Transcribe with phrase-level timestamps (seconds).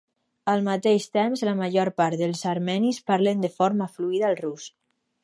[0.51, 4.67] Al mateix temps la major part dels armenis parlen de forma fluida el rus.